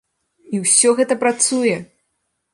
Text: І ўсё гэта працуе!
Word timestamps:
І 0.59 0.61
ўсё 0.63 0.89
гэта 1.01 1.19
працуе! 1.25 1.77